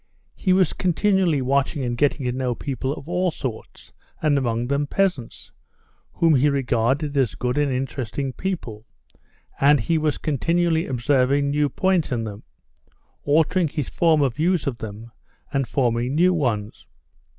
He 0.33 0.51
was 0.51 0.73
continually 0.73 1.43
watching 1.43 1.83
and 1.83 1.95
getting 1.95 2.25
to 2.25 2.31
know 2.31 2.55
people 2.55 2.91
of 2.91 3.07
all 3.07 3.29
sorts, 3.29 3.93
and 4.19 4.35
among 4.35 4.65
them 4.65 4.87
peasants, 4.87 5.51
whom 6.13 6.33
he 6.33 6.49
regarded 6.49 7.15
as 7.15 7.35
good 7.35 7.55
and 7.55 7.71
interesting 7.71 8.33
people, 8.33 8.87
and 9.59 9.79
he 9.79 9.99
was 9.99 10.17
continually 10.17 10.87
observing 10.87 11.51
new 11.51 11.69
points 11.69 12.11
in 12.11 12.23
them, 12.23 12.41
altering 13.25 13.67
his 13.67 13.89
former 13.89 14.29
views 14.29 14.65
of 14.65 14.79
them 14.79 15.11
and 15.53 15.67
forming 15.67 16.15
new 16.15 16.33
ones. 16.33 16.87